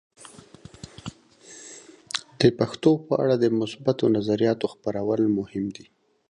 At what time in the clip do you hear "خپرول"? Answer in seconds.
4.73-5.21